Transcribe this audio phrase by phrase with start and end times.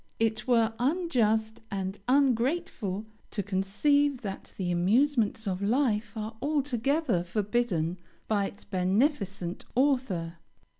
[0.19, 7.99] It were unjust and ungrateful to conceive that the amusements of life are altogether forbidden
[8.27, 10.37] by its beneficent Author.